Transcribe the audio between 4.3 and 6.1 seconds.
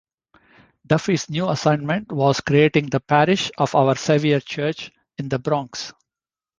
Church in the Bronx.